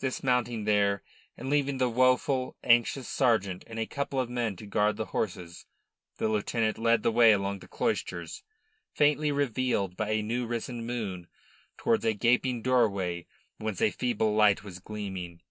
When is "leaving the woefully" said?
1.50-2.52